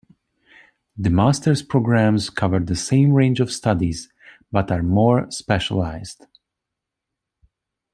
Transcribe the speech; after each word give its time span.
The 0.97 1.11
Master's 1.11 1.61
programs 1.61 2.31
cover 2.31 2.57
the 2.57 2.75
same 2.75 3.13
range 3.13 3.39
of 3.39 3.51
studies, 3.51 4.09
but 4.51 4.71
are 4.71 4.81
more 4.81 5.29
specialized. 5.29 6.25